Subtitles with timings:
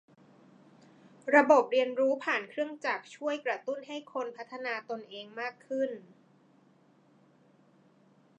[1.35, 5.89] ระบบเรียนรู้ผ่านเครื่องจักรช่วยกระตุ้นให้คนพัฒนาตนเองมากขึ้น